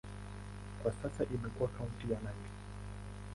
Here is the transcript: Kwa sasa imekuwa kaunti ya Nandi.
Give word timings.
Kwa 0.83 0.91
sasa 0.91 1.23
imekuwa 1.33 1.67
kaunti 1.69 2.11
ya 2.11 2.19
Nandi. 2.23 2.49